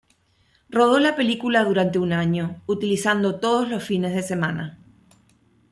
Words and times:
Rodó 0.67 0.97
la 0.99 1.15
película 1.15 1.63
durante 1.63 1.99
un 1.99 2.11
año, 2.11 2.63
utilizando 2.65 3.39
todos 3.39 3.69
los 3.69 3.83
fines 3.83 4.15
de 4.15 4.23
semana. 4.23 4.79